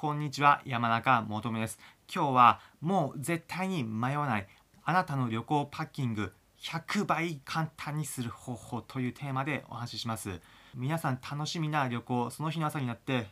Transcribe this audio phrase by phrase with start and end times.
[0.00, 1.76] こんにちは山中もとめです。
[2.14, 4.46] 今日はもう絶対に迷わない
[4.84, 6.32] あなたの旅行パッキング
[6.62, 10.40] 100倍簡単にする方法というテーマでお話しします。
[10.76, 13.26] 皆さん楽しみな旅行その日の朝になって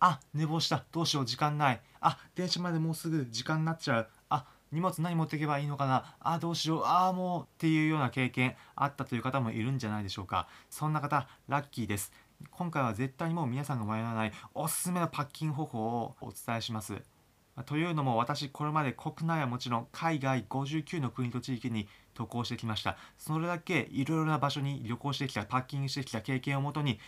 [0.00, 1.82] あ寝坊したどうしよう時間ない。
[2.00, 4.08] あ電車までもうすぐ時間になっちゃう。
[4.30, 6.16] あ荷物何持っていけばいいのかな。
[6.18, 6.84] あどうしよう。
[6.84, 10.48] ああもうっていうような経験あったという方もいるんじゃないでしょうか。
[10.70, 12.10] そんな方ラッキーです。
[12.50, 17.02] 今回は絶対にもう皆さんが迷わないおすすめのパッキング方法をお伝えします。
[17.64, 22.98] というのも私これまで国内はもちろん海外59の国と地域に渡航してきました。
[23.16, 26.98] それだけいろいろな場所に旅行してきたパッキングしてきた経験をもとに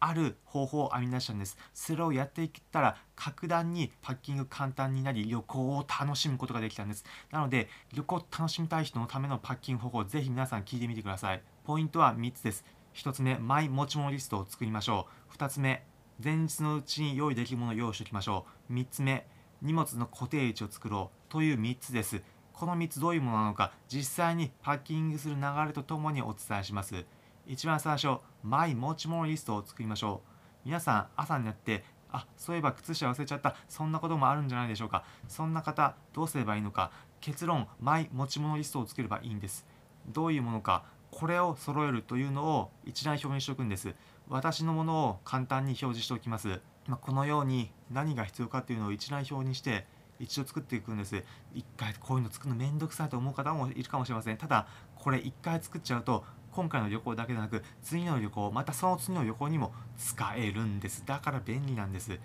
[0.00, 1.56] ある方法を編み出したんです。
[1.72, 7.04] それをやっていったら格段にパッキング簡単になり旅行を楽しむことができたんです。
[7.30, 11.42] なので旅行を楽しみたい人のためのパッキング方法をぜひ皆さん聞いてみてください。
[11.64, 12.64] ポイントは3つです。
[12.94, 15.34] 1つ目マイ持ち物リストを作りましょう。
[15.36, 15.84] 2つ目
[16.22, 18.72] 前日のうちに用意できるものを用意しておきましょう。
[18.72, 19.26] 3つ目
[19.62, 21.32] 荷物の固定位置を作ろう。
[21.32, 22.22] という3つです。
[22.52, 27.04] この3つどういうものなのか実際にパッキングする流れとともにお伝えします。
[27.46, 30.28] 一番最初マイ持ち物リストを作りましょう。
[30.64, 33.56] 皆さん朝になってあそういえば靴下忘れちゃった。
[33.68, 35.04] そんなこともあるんじゃないでしょうか。
[35.26, 36.92] そんな方どうすればいいのか。
[37.20, 39.66] 結論マイ持ち物リストを作ればいいんです。
[40.06, 40.84] どういうものか。
[41.14, 43.94] これを揃えるというのを一覧表にしておくんです。
[44.28, 49.86] 私のものを簡単に表示しておきます、まあ、このように何が必要かっていうのを一覧表にして
[50.18, 51.22] 一度作っていくんです。
[51.54, 54.36] 一回こういうの作るのめんどくさいと思う方もいるかもしれません。
[54.36, 61.04] ただこれ一回作っちゃうと今回の旅行だけでなく次の旅行またその次の旅行にも使えるんです。
[61.06, 62.18] だから便利なんです。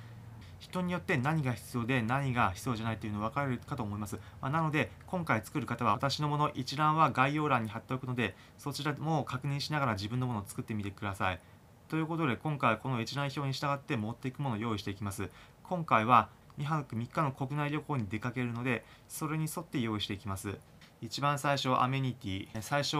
[0.59, 11.39] 人によって何が必要で何が必要じゃないというの分かれるかと思います、まあ、なので今回作る方は私のもの一覧は概要欄に貼っておくのでそちらも確認しながら自分のものを作ってみてください。
[11.87, 15.29] ということで今回はこの一覧表に従って持っていくものを用意していきます。
[15.63, 16.29] 今回は
[16.59, 20.57] 2泊3日の国内旅行に出かけるのでそれに沿って用意していきます。
[21.01, 22.97] 一番最初アメニティ最初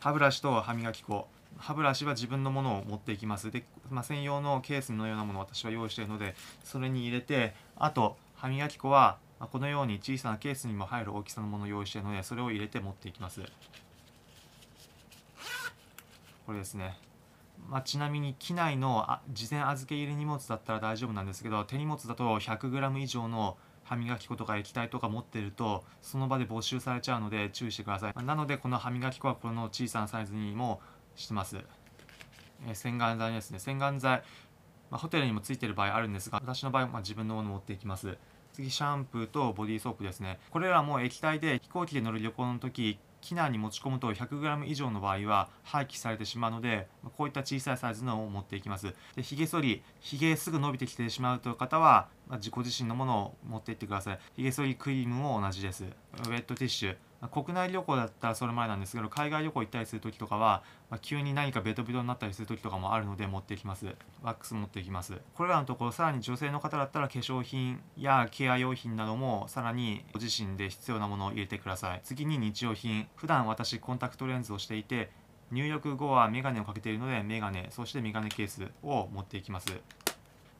[0.00, 1.28] 歯ブラシと歯磨き粉。
[1.58, 3.50] 歯ブラシは自分のものを持っていきます。
[3.50, 6.34] で、まあ、専用のケースのようなものを私は用意しているので
[6.64, 13.42] それに入れてあと歯磨き粉はこのように小さなケースにも入る大きさのものを用意しているのでそれを入れて持っていきます。
[16.46, 16.96] これですね。
[17.68, 28.24] まあ、ちなみに機内のあ事前預け入れ荷物だったら大丈夫なんですけど手荷物だと 100g 以上の歯磨き粉とか液体とか持ってるとその場で没収されちゃうので注意してください。
[28.24, 30.80] なのでこの歯磨き粉はこの小さなサイズにも
[31.16, 31.56] してます、
[32.66, 33.58] えー、洗顔剤ですね。
[33.58, 34.22] 洗顔剤、
[34.90, 38.16] まあ、ホテルにもついてる場合あるんですが私の場合はま自分のものを持っていきます。
[38.52, 40.38] 次シャンプーとボディーソープですね。
[40.50, 48.94] これらも液体で飛行機で乗る旅行の時機内に持ち込むと 100g 以上の場合は廃棄されてしまうのでこういった小さいサイズのを持っていきます。
[49.14, 54.18] で髭剃り髭すぐ伸びてきてしまうという方はま自己自身のものを持っていってください。
[54.36, 55.84] 髭剃りクリームも同じです。
[55.84, 56.96] ウェットティッシュ
[57.30, 63.86] 国内旅行だったらそれ前なんですけど海外旅行行ったりする時とかは、まあ、急に何かベトベトになったりする時とかもあるので持っていきます。
[64.22, 65.14] ワックス持っていきます。
[65.34, 72.00] これらのところさらに女性の方だったら化粧品やケア用品などもさらにご自身で必要なものを入れてください。
[72.04, 73.08] 次に日用品。
[73.16, 75.10] 普段私コンタクトレンズをしていて
[75.50, 79.68] 入浴後はメガネをかけているのでメガネそしてメガネケースを持っていきます。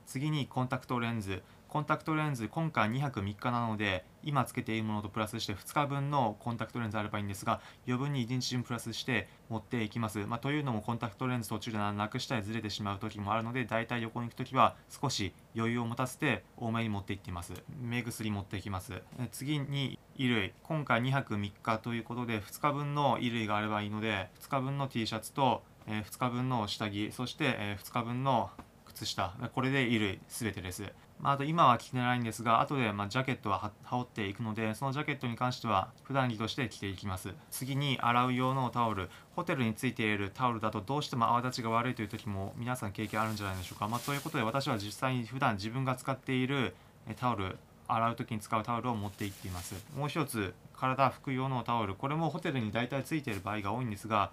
[0.06, 1.42] 次にコンタクトレンズ。
[1.76, 17.52] コンタクトレンズ今回2泊3日なので今つけているものとプラスして2日分のコンタクトレンズあればいいんですが余分に1日分プラスして持っていきます、まあ、というのもコンタクトレンズ途中でなくしたりずれてしまう時もあるのでだいたい旅行に行く時は少し余裕を持たせて多めに持っていっています。
[17.78, 19.02] 目薬持っていきます。
[19.30, 20.54] 次に衣類。
[20.62, 28.48] 今回2泊3日ということで2日分の衣類があればいいので2日分の T シャツと2日分の下着そして2日分の
[28.86, 29.34] 靴下。
[29.54, 30.90] これで衣類全てです。
[31.20, 37.34] まあ、あと今は着てないんですが後でまジャケットは羽織っていくのでそのジャケットに関しては普段着として着ていきます。
[37.50, 39.08] 次に洗う用のタオル。
[39.34, 46.74] ホテルについているタオルだとどうしても泡立ちが悪いという時も皆さん経験あるんじゃないでしょうか、まあ、ということで私は実際に普段自分が使っている
[47.16, 49.74] タオル洗う時に使うタオルを持っていっています。
[49.96, 51.94] もう一つ体拭く用のタオル。
[51.94, 54.30] これもホテルに大体ついている場合が多いんですが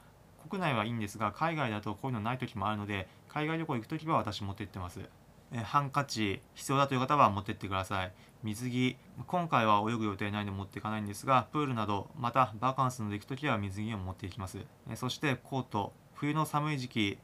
[0.49, 4.99] 国内はいいんですが海外だとこういうのない時もあるので海外旅行行く時は私持って行ってます。
[5.63, 8.11] ハンカチ必要だという方は持ってってください。
[8.43, 8.97] 水着
[9.27, 14.57] 今回は泳ぐ予定ないので持っていかないんですがプールなどまたバカンスので行く時は水着を持っていきます。
[14.95, 15.93] そしてコート。
[16.15, 17.17] 冬の寒い時期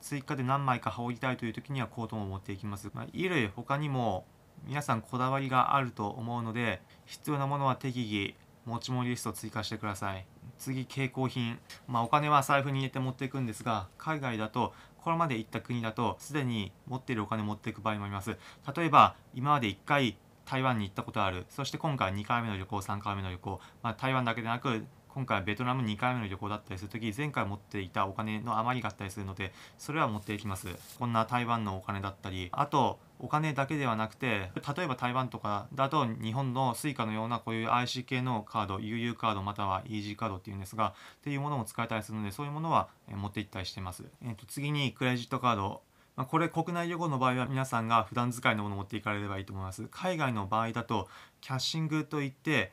[0.00, 4.26] 追加で何枚か羽織りたいという時にはコートも持っていきます、まあ、衣類他にも
[4.66, 10.26] 皆さんこだわりがあると思うので必要なものは適宜持ち物リスト追加してください。
[10.58, 14.72] 次携行品、まあ、お金は財布に入れて持っていくんですが海外だと
[15.04, 18.36] これまで行った国だとすでに持っているお金持っていく場合もあります。
[18.74, 20.16] 例えば今まで1回
[20.46, 21.44] 台湾に行ったことある。
[21.50, 30.68] そして今回2回目の旅行3回目の旅行、まあ、台湾だけでなく今回ベトナム2回目の旅行だったりする時前回持っていたお金の余りがあったりするのでそれは持っていきます。
[30.98, 45.82] こんな台湾のお金だったりあとお金だけではなくて例えば台湾とかだと日本の Suica のようなこういう IC 系のカード UU カードまたは EG カードっていうんですがっていうものも使えたりするのでそういうものは持っていったりしてます、えー、と次にクレジットカード。
[46.16, 49.88] ま、これ国内旅行の場合は皆さんが普段使いのものを持っていかれればいいと思います。
[49.90, 51.08] 海外の場合だと
[51.40, 52.70] キャッシングといって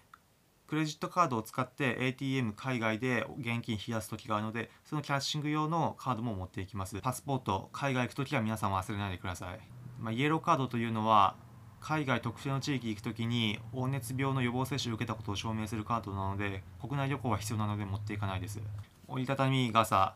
[0.68, 7.02] クレジットカードを使って ATM 海外で現金冷やす時があるのでそのキャッシング用のカードも持っていきます。
[7.02, 9.60] パスポート海外行く時は皆さん忘れないでください、
[10.02, 11.36] まあ、イエローカードというのは
[11.80, 18.60] 海外特定の地域行く時に黄熱病の予防接種を受けたことを証明するカードなので国内旅行は必要なので持っていかないです。
[19.08, 20.16] 折りたたみ傘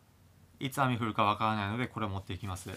[0.59, 2.69] いつ雨降るかわからないのでこれを持っていきます。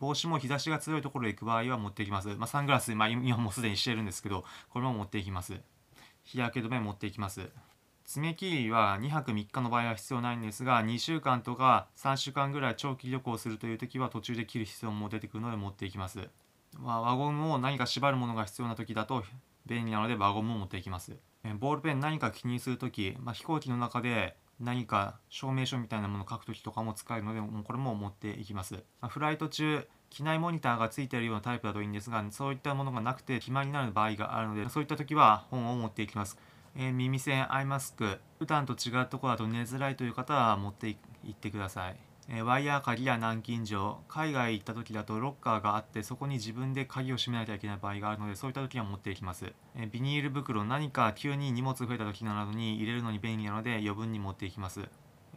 [0.00, 5.54] 帽子も日差しが強いところへ行く場合は持っていきます、まあ、サングラス、まあ、今もすでにしてるんですけどこれも持っていきます。
[6.24, 7.48] 日焼け止め持っていきます。
[8.04, 16.28] 爪切りは2泊3日の場合は必要ないんですが2週間とか3週間ぐらい長期旅行するという時は途中で切る必要も出てくるので持っていきます、
[16.78, 19.24] まあ、輪ゴムを何か縛るものが必要な時だと
[19.66, 21.16] 便利なので輪ゴムを持っていきます。
[21.58, 36.38] ボールペン何か気にする時、まあ、飛行機の中で何か証明書みたいなものを書く時とかも使えるのでもうこれも持っていきます、まあ、フライト中機内モニターがついているようなタイプだといいんですがそういったものがなくて暇になる場合があるのでそういった時は本を持っていきます、
[36.76, 40.96] えー、耳栓アイマスク普段と違うところだと寝づらいという方は持ってい
[41.30, 41.96] ってください。
[42.28, 54.88] えワイヤー鍵や南京錠海外行った時だとロッカーがあってそこに自分で鍵を閉めなきゃいけない場合があるのでそういった時は持っていきます、えビニール袋何か急に荷物増えた時などに入れるのに便利なので余分に持っていきます。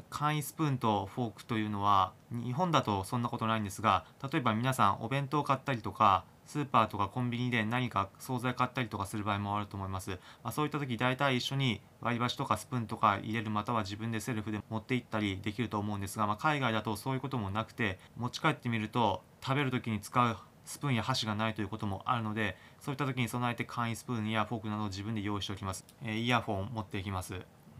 [0.09, 27.35] 簡易スプーンとフォークというのは日本だとそんなことないんですが例えば皆さんお弁当を買ったりとかスーパーとかコンビニで何か惣菜買ったりとかする場合もあると思います、まあ、そういった時大体一緒に割り箸とかスプーンとか入れるまたは自分でセルフで持って行ったりできると思うんですが、まあ、海外だとそういうこともなくて持ち帰ってみると食べる時に使うスプーンや箸がないということもあるのでそういった時に備えて簡易スプーンやフォークなどを自分で用意しておきます、えー、イヤホン持っていきます。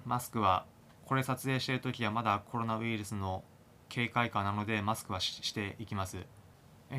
[0.06, 0.66] マスクは
[1.06, 3.44] これ撮影している時はまだコロナウイルスの
[3.90, 6.18] 警戒下なのでマスクはしていきます。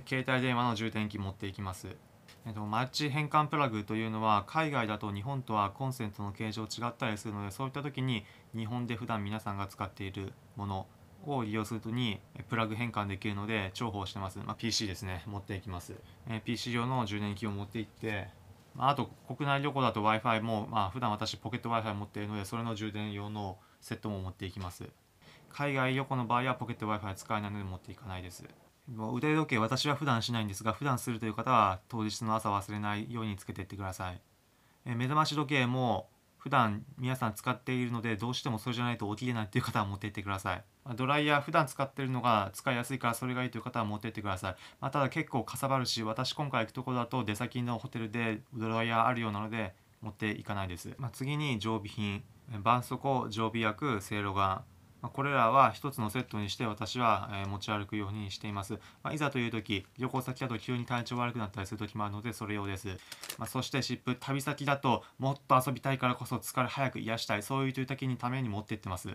[0.07, 1.89] 携帯電話の充電器持っていきます。
[2.47, 8.25] えっと、マッチ変換プラグというのは海外だと日本とはコンセントの形状違ったりするのでそういった時に
[8.55, 10.87] 日本で普段皆さんが使っているもの
[11.27, 15.25] を利用するとにプラグ変換できるので重宝してます、まあ、PC ですね。
[15.27, 15.95] 持っていきます、
[16.29, 18.29] え PC 用の充電器を持っていって
[18.79, 24.85] あと国内旅行だと Wi-Fi も、まあ普段私ポケット Wi-Fi 持っているのでそれの充電用のセットも持っていきます。
[25.51, 28.45] 海外旅行の場合はポケット Wi-Fi 使えないので持っていかないです。
[28.95, 34.21] もう腕時計私は普段しないんですが普段するという方は当日の朝忘れないようにつけていってください。
[34.85, 40.65] え目覚まし時計も普段皆さん使っているのでどうしてもそれじゃないと起きれないという方は持っていってください。
[40.95, 52.23] ドライヤー普段使ってるのが使いやすいからそれがいいという方は持っていってください、まあ、ただ結構かさばるし私今回行くところだと出先のホテルでドライヤーあるようなので持っていかないです、まあ、次に常備品
[52.53, 54.65] 絆創膏常備薬せいろがん
[55.03, 62.89] これらは一つのセットにして私は持ち歩くようにしています、まあ、いざという時旅行先だと急に体調悪くなったりする時もあるのでそれ用です、
[63.39, 67.43] まあ、そして湿布旅先だともっと遊びたいからこそ疲れ早く癒したい。
[67.43, 69.11] そういう時にために持っていってます、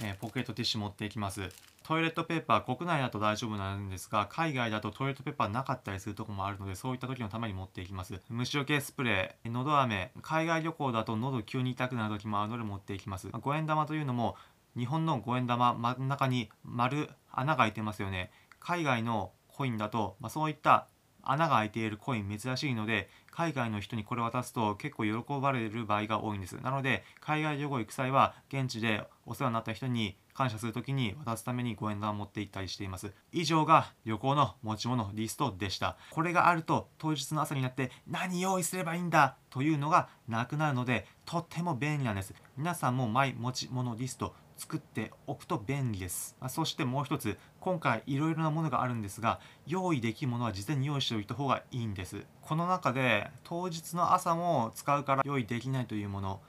[0.00, 1.48] えー、ポケットティッシュ持っていきます。
[1.84, 8.20] トイレットペーパー国内だと大丈夫なんですが海外だとトイレットペーパーなかったりするとこもあるのでそういった時のために持っていきます。
[8.28, 10.10] 虫除けスプレーのど飴。
[10.20, 13.28] 海外旅行だと喉急に痛くなる時もあるので持っていきます。
[13.40, 14.36] 五円玉というのも
[14.76, 18.30] 日本の五円玉真ん中に丸穴が開いてますよね。
[18.60, 20.88] 海外のコインだと、まあ、そういった
[21.22, 26.52] 穴が開いているコイン珍しいので海外の人にこれ渡すと結構喜ばれる場合が多いんです。
[26.62, 33.12] なので海外旅行行く際は現地でお世話になった人に感謝する時に渡すために5円玉を持って行ったりしています。
[33.32, 35.96] 以上が旅行の持ち物リストでした。
[36.10, 39.36] これがあると当日の朝になって何用意すればいいんだ？
[39.50, 42.34] というのがなくなるのでとっても便利なんです。
[42.56, 46.36] 皆さんもマイ持ち物リスト作っておくと便利です。
[46.48, 52.24] そしてもう一つ、今回いろいろなものがあるんですが、用意できるものは事前に用意しておいた方がいいんです。
[52.42, 56.40] この中で当日の朝も使うから用意できないというもの、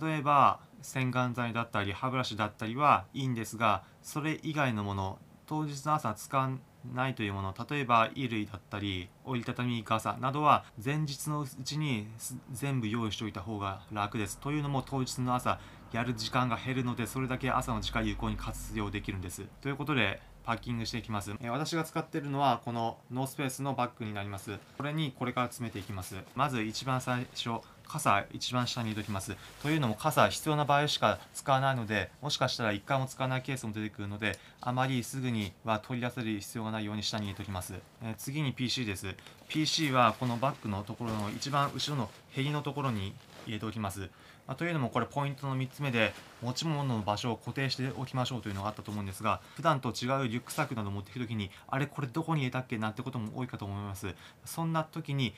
[0.00, 6.50] 例えば洗顔剤だったり歯ブラシだったりはいいんですが、それ以外のもの、当日の朝使わ
[6.92, 12.08] ないというもの例えば衣類だったり折りたたみ傘などは前日のうちに
[12.52, 15.58] 全部用意しておいた方が楽ですというのも当日の朝
[15.94, 19.44] やる時間が減るのでそれだけ朝の時間有効に活用できるんです。
[19.62, 24.58] ということでパッキングしていきます、え私が使ってるのはこのノースペースのバッグになります。
[24.76, 26.16] これにこれから詰めていきます。
[26.34, 29.36] まず一番最初傘一番下に入れておきます。
[29.62, 39.14] というのも傘必要な場合しか使わないのでもしかしたら1回も使わないケースも出てくるのであまりすぐには取り出せる必要がないように下に入れておきます、え、次に PC です。
[39.48, 43.14] PC はこのバッグのところの一番後ろのへりのところに
[43.46, 44.08] 入れておきます。
[44.46, 46.12] まあ、というのもこれポイントの3つ目で
[46.42, 54.14] 持ち物の場所を固定しておきましょうというのがあったと思うんですが普段と違うリュックサックなど持っていく時にあれこれどこに入れたっけなんてことも多いかと思います。
[54.44, 55.34] そんな時に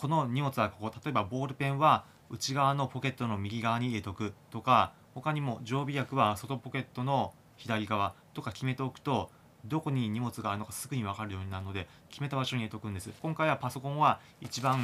[0.00, 9.30] この荷物はここ例えばボールペンは内側のポケットの右側に入れとくとか他にも常備薬は外ポケットの左側とか決めておくと
[9.66, 13.10] どこに荷物があるのかすぐに分かるようになるので決めた場所に入れておくんです。
[13.20, 14.80] 今回はパソコンは一番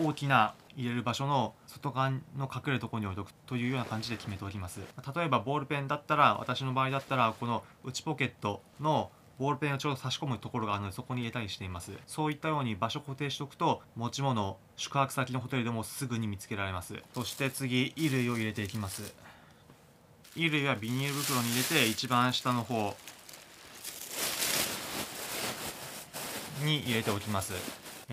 [0.00, 4.78] 大きな入れる場所の外側の隠れるところに置いておくというような感じで決めておきます。
[5.16, 9.10] 例えばボールペンだったら私の場合だったらこの内ポケットの
[9.42, 11.90] ボールペンをちょうど差し込むところがあるのでそこに入れたりしています。
[12.06, 16.94] そういったように場所固定しておくと持ち物宿泊先のホテルでもすぐに見つけられます。
[17.12, 19.12] そして次衣類を入れていきます。
[20.34, 22.96] 衣類はビニール袋に入れて一番下の方
[26.64, 27.52] に入れておきます。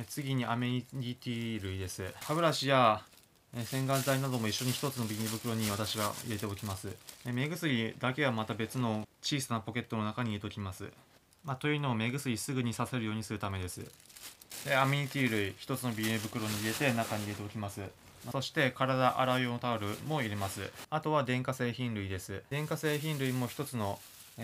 [0.07, 2.11] 次にアメニティ類です。
[2.21, 3.03] 歯ブラシや
[3.65, 6.89] 洗顔剤なども一緒に1つのビニール袋に私が入れておきます。
[7.25, 10.89] 目薬だけはまた別の小さなポケットの中に入れておきます、
[11.43, 13.85] まあ、というのも目薬すぐにさせるようにするためです。
[14.65, 17.81] でアメニティ類1つのビニール袋に入れて中に入れておきます。
[18.31, 20.69] そして体洗う用のタオルも入れます。
[20.89, 22.43] あとは電化製品類です。
[22.49, 23.99] 電化製品類も1つの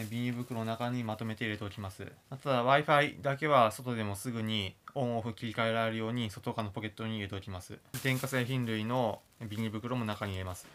[0.09, 2.11] ビニール袋の中にまとめて入れておきます。
[2.29, 7.77] ただ Wi-Fi だけは外でもすぐにオンオフ切り替えられるように外側のポケットに入れておきます。
[8.03, 10.65] 電化製品類のビニール袋も中に入れます。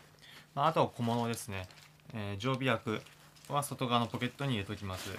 [0.55, 1.69] あと小物ですね、
[2.12, 3.00] えー、常備薬
[3.49, 5.11] は外側のポケットに入れておきます。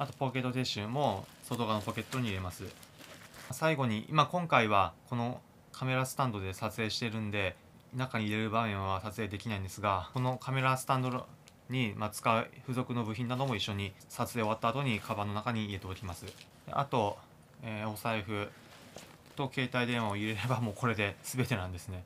[0.00, 2.62] あとポケットティッシュも外側のポケットに入れます。
[3.50, 5.40] 最後に今今回はこの
[5.72, 7.56] カメラスタンドで撮影してるんで
[7.96, 11.26] 中に入れる場面は撮影できないんですがこのカメラスタンド
[11.68, 16.26] に、ま使う付属の部品なども一緒に撮影終わった後にカバンの中に入れておきます。
[16.70, 17.18] あと、
[17.64, 18.46] えー、お財布
[19.34, 22.04] と携帯電話を入れればもうこれで全てなんですね。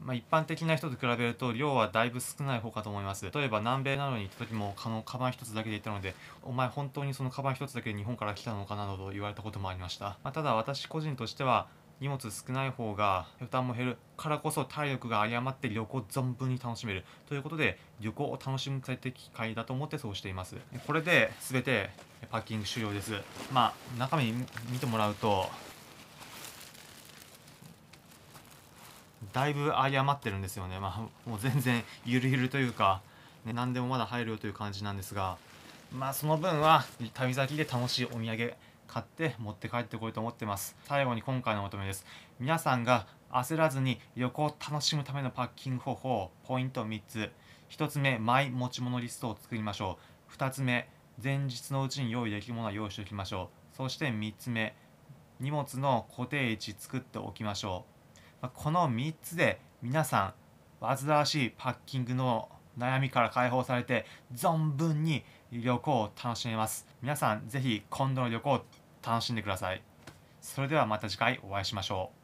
[0.00, 3.24] まあ、一般的な人と比べると量はだいぶ少ない方かと思います。
[3.24, 11.66] 例えば南米などに行った時もこのカバン一つだけで行ったのでお前本当にそのカバン一つだけで日本から来たのかなどと言われたこともありました、まあ、ただ私個人としては
[12.00, 17.04] 荷物少ない方が負担も減るからこそ体力が有り余って旅行存分に楽しめる。
[17.26, 20.56] ということで旅行を楽しむ最適解だと思ってそうしています。
[20.86, 21.90] これで全て
[22.30, 23.12] パッキング終了です。
[23.50, 24.32] まあ中身
[24.70, 25.48] 見てもらうと
[29.32, 30.78] だいぶ有り余ってるんですよね。
[30.78, 33.00] まあもう全然ゆるゆるというか、
[33.44, 35.36] ね、何でもまだ入るよという感じなんですが
[35.92, 38.54] まあその分は旅先で楽しいお土産
[38.88, 40.76] 買って持って帰ってこいと思ってます。
[40.84, 42.04] 最後に今回のまとめです。
[42.40, 47.30] 皆さんが焦らずに旅行を楽しむためのパッキング方法ポイント3つ。
[47.70, 49.98] 1つ目マイ持ち物リストを作りましょ
[50.30, 50.34] う。
[50.34, 50.88] 2つ目
[51.22, 53.76] 前日のうちに用意できるものは用意しておきましょう。
[53.76, 54.74] そして3つ目
[55.40, 57.95] 荷物の固定位置作っておきましょう。
[58.54, 60.34] この3つで皆さ
[60.80, 66.86] ん煩わしいパッキングの悩みから解放されて存分に旅行を楽しめます。
[67.02, 68.64] 皆さんぜひ今度の旅行を
[69.04, 69.82] 楽しんでください。
[70.40, 72.15] それではまた次回お会いしましょう。